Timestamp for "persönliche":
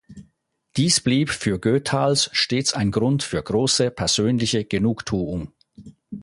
3.91-4.65